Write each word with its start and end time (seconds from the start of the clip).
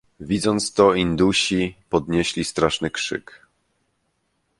"Widząc 0.19 0.73
to, 0.73 0.93
indusi 0.93 1.75
podnieśli 1.89 2.45
straszny 2.45 2.91
krzyk." 2.91 3.47